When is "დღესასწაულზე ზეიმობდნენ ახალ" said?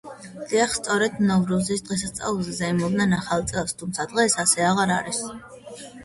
1.89-3.45